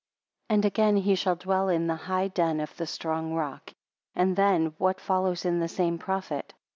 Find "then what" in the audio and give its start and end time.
4.35-4.99